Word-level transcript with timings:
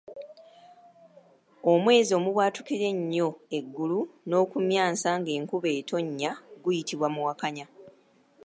Omwezi 1.71 2.11
omubwatukira 2.19 2.85
ennyo 2.93 3.29
eggulu 3.57 3.99
n’okumyansa 4.27 5.09
ng’enkuba 5.19 5.69
etonnya 5.79 6.31
guyitibwa 6.63 7.07
Muwakanya. 7.15 7.65